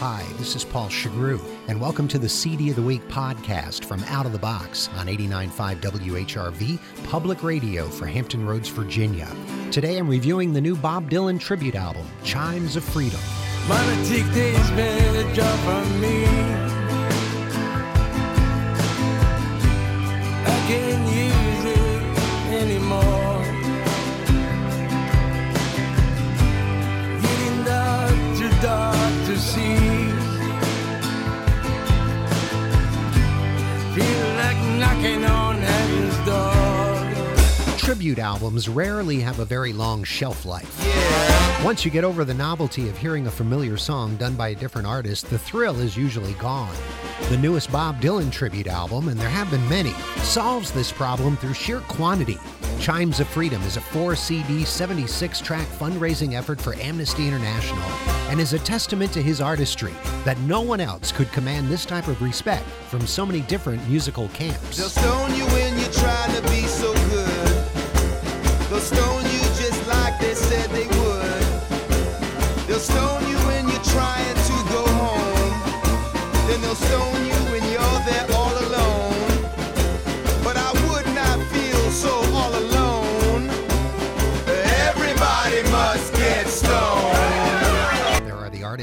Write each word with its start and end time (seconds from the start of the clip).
Hi, 0.00 0.24
this 0.38 0.56
is 0.56 0.64
Paul 0.64 0.88
Shugrue, 0.88 1.44
and 1.68 1.78
welcome 1.78 2.08
to 2.08 2.18
the 2.18 2.26
CD 2.26 2.70
of 2.70 2.76
the 2.76 2.80
Week 2.80 3.06
podcast 3.08 3.84
from 3.84 4.02
Out 4.04 4.24
of 4.24 4.32
the 4.32 4.38
Box 4.38 4.88
on 4.96 5.08
89.5 5.08 5.78
WHRV, 5.82 6.78
public 7.04 7.42
radio 7.42 7.86
for 7.86 8.06
Hampton 8.06 8.46
Roads, 8.46 8.70
Virginia. 8.70 9.28
Today 9.70 9.98
I'm 9.98 10.08
reviewing 10.08 10.54
the 10.54 10.60
new 10.62 10.74
Bob 10.74 11.10
Dylan 11.10 11.38
tribute 11.38 11.74
album, 11.74 12.06
Chimes 12.24 12.76
of 12.76 12.84
Freedom. 12.84 13.20
take 14.06 14.24
days 14.32 14.70
been 14.70 15.16
a 15.16 15.34
job 15.34 15.58
for 15.66 15.90
me. 16.00 16.24
I 20.46 21.09
Tribute 38.00 38.18
albums 38.18 38.66
rarely 38.66 39.20
have 39.20 39.40
a 39.40 39.44
very 39.44 39.74
long 39.74 40.04
shelf 40.04 40.46
life. 40.46 40.82
Yeah. 40.82 41.62
Once 41.62 41.84
you 41.84 41.90
get 41.90 42.02
over 42.02 42.24
the 42.24 42.32
novelty 42.32 42.88
of 42.88 42.96
hearing 42.96 43.26
a 43.26 43.30
familiar 43.30 43.76
song 43.76 44.16
done 44.16 44.34
by 44.34 44.48
a 44.48 44.54
different 44.54 44.86
artist, 44.86 45.28
the 45.28 45.38
thrill 45.38 45.78
is 45.78 45.98
usually 45.98 46.32
gone. 46.34 46.74
The 47.28 47.36
newest 47.36 47.70
Bob 47.70 48.00
Dylan 48.00 48.32
tribute 48.32 48.68
album, 48.68 49.08
and 49.08 49.20
there 49.20 49.28
have 49.28 49.50
been 49.50 49.68
many, 49.68 49.92
solves 50.22 50.72
this 50.72 50.90
problem 50.90 51.36
through 51.36 51.52
sheer 51.52 51.80
quantity. 51.80 52.38
Chimes 52.78 53.20
of 53.20 53.28
Freedom 53.28 53.60
is 53.64 53.76
a 53.76 53.82
4 53.82 54.16
CD, 54.16 54.64
76 54.64 55.38
track 55.42 55.66
fundraising 55.66 56.32
effort 56.32 56.58
for 56.58 56.74
Amnesty 56.76 57.28
International 57.28 57.86
and 58.30 58.40
is 58.40 58.54
a 58.54 58.58
testament 58.60 59.12
to 59.12 59.22
his 59.22 59.42
artistry 59.42 59.92
that 60.24 60.38
no 60.40 60.62
one 60.62 60.80
else 60.80 61.12
could 61.12 61.30
command 61.32 61.68
this 61.68 61.84
type 61.84 62.08
of 62.08 62.22
respect 62.22 62.64
from 62.88 63.06
so 63.06 63.26
many 63.26 63.42
different 63.42 63.86
musical 63.86 64.28
camps. 64.28 64.78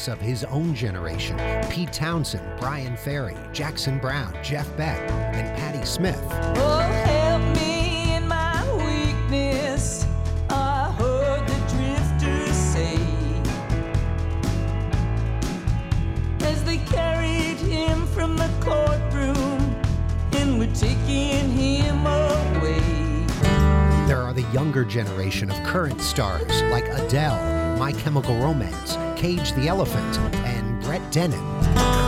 Artists 0.00 0.08
of 0.08 0.26
his 0.26 0.44
own 0.44 0.74
generation 0.74 1.36
Pete 1.68 1.92
Townshend, 1.92 2.58
Bryan 2.58 2.96
Ferry, 2.96 3.36
Jackson 3.52 3.98
Browne, 3.98 4.34
Jeff 4.42 4.74
Beck, 4.74 4.98
and 5.34 5.54
Patti 5.58 5.84
Smith. 5.84 6.18
Oh, 6.56 6.78
help 6.78 7.42
me 7.56 8.14
in 8.14 8.26
my 8.26 8.64
weakness. 8.76 10.06
I 10.48 10.90
heard 10.98 11.46
the 11.46 11.58
drifters 11.74 12.56
say 12.56 12.96
as 16.46 16.64
they 16.64 16.78
carried 16.78 17.58
him 17.58 18.06
from 18.06 18.36
the 18.38 18.50
courtroom 18.60 19.76
and 20.32 20.58
were 20.58 20.74
taking 20.74 21.50
him 21.50 22.06
away. 22.06 23.26
There 24.06 24.22
are 24.22 24.32
the 24.32 24.46
younger 24.52 24.86
generation 24.86 25.50
of 25.50 25.62
current 25.66 26.00
stars 26.00 26.62
like 26.70 26.86
Adele, 26.88 27.76
My 27.78 27.92
Chemical 27.92 28.36
Romance, 28.38 28.96
Cage 29.20 29.52
the 29.52 29.68
Elephant, 29.68 30.18
and 30.46 30.82
Brett 30.82 31.02
Dennen. 31.12 31.36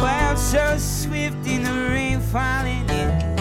Clouds 0.00 0.40
so 0.40 0.78
swift 0.78 1.46
in 1.46 1.62
the 1.62 1.90
rain 1.90 2.20
falling 2.20 2.88
in. 2.88 3.31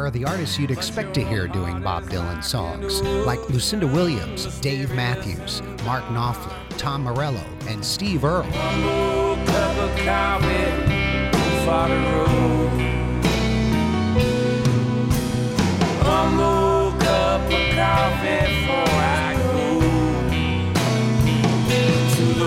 There 0.00 0.06
are 0.06 0.10
the 0.10 0.24
artists 0.24 0.58
you'd 0.58 0.70
expect 0.70 1.12
to 1.16 1.22
hear 1.22 1.46
doing 1.46 1.82
Bob 1.82 2.04
Dylan 2.04 2.42
songs, 2.42 3.02
like 3.26 3.38
Lucinda 3.50 3.86
Williams, 3.86 4.58
Dave 4.60 4.90
Matthews, 4.94 5.60
Mark 5.84 6.04
Knopfler, 6.04 6.56
Tom 6.78 7.02
Morello, 7.02 7.44
and 7.68 7.84
Steve 7.84 8.24
Earle. 8.24 8.44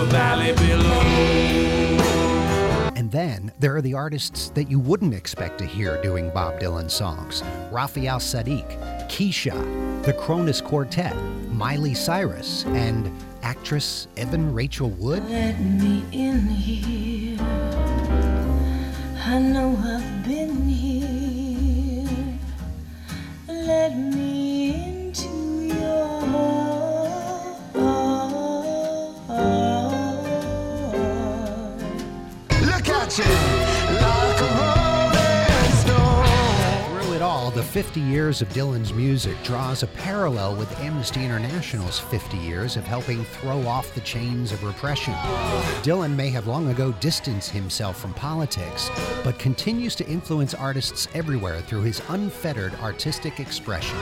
Valley 0.10 0.54
below. 0.54 1.03
Then 3.14 3.52
there 3.60 3.76
are 3.76 3.82
the 3.84 3.94
artists 3.94 4.50
that 4.56 4.72
you 4.72 4.80
wouldn't 4.80 5.14
expect 5.14 5.60
to 5.60 5.68
hear 5.68 6.02
doing 6.02 6.32
Bob 6.32 6.60
Dylan 6.60 6.90
songs 6.90 7.44
Raphael 7.72 8.18
Saadiq, 8.18 8.68
Kesha, 9.08 9.54
the 10.04 10.14
Kronos 10.14 10.62
Quartet, 10.62 11.16
Miley 11.52 11.94
Cyrus, 11.94 12.66
and 12.66 13.12
actress 13.44 14.08
Evan 14.18 14.52
Rachel 14.52 14.90
Wood. 14.90 15.24
Let 15.30 15.60
me 15.60 16.04
in 16.12 16.43
Through 36.88 37.14
it 37.14 37.22
all, 37.22 37.52
the 37.52 37.62
50 37.62 38.00
years 38.00 38.42
of 38.42 38.48
Dylan's 38.50 38.94
music 38.94 39.36
draws 39.44 39.84
a 39.84 39.88
parallel 39.88 40.56
with 40.56 40.80
Amnesty 40.80 41.26
International's 41.26 42.00
50 42.00 42.38
years 42.38 42.78
of 42.78 42.86
helping 42.86 43.26
throw 43.26 43.68
off 43.68 43.94
the 43.94 44.00
chains 44.02 44.54
of 44.54 44.64
repression. 44.64 45.14
Dylan 45.84 46.16
may 46.16 46.30
have 46.30 46.48
long 46.48 46.70
ago 46.70 46.94
distanced 47.02 47.50
himself 47.50 48.00
from 48.00 48.14
politics, 48.14 48.90
but 49.24 49.38
continues 49.38 49.96
to 49.96 50.08
influence 50.08 50.54
artists 50.54 51.10
everywhere 51.14 51.60
through 51.60 51.82
his 51.82 52.02
unfettered 52.08 52.74
artistic 52.76 53.42
expression. 53.42 53.98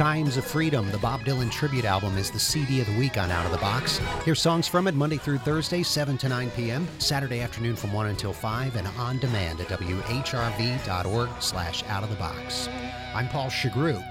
Chimes 0.00 0.38
of 0.38 0.46
Freedom, 0.46 0.90
the 0.92 0.96
Bob 0.96 1.20
Dylan 1.26 1.50
tribute 1.50 1.84
album, 1.84 2.16
is 2.16 2.30
the 2.30 2.38
CD 2.38 2.80
of 2.80 2.86
the 2.86 2.98
week 2.98 3.18
on 3.18 3.30
Out 3.30 3.44
of 3.44 3.52
the 3.52 3.58
Box. 3.58 4.00
Hear 4.24 4.34
songs 4.34 4.66
from 4.66 4.88
it 4.88 4.94
Monday 4.94 5.18
through 5.18 5.36
Thursday, 5.36 5.82
7 5.82 6.16
to 6.16 6.28
9 6.30 6.50
p.m., 6.52 6.88
Saturday 6.98 7.40
afternoon 7.40 7.76
from 7.76 7.92
1 7.92 8.06
until 8.06 8.32
5, 8.32 8.76
and 8.76 8.88
on 8.96 9.18
demand 9.18 9.60
at 9.60 9.66
whrv.org 9.68 11.28
slash 11.42 11.84
out 11.84 12.02
of 12.02 12.08
the 12.08 12.16
box. 12.16 12.66
I'm 13.14 13.28
Paul 13.28 13.48
Shugrue. 13.50 14.02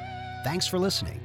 Thanks 0.43 0.67
for 0.67 0.77
listening. 0.77 1.19